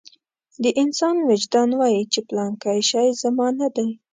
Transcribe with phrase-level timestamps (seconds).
[0.63, 3.87] د انسان وجدان وايي چې پلانکی شی زما نه دی.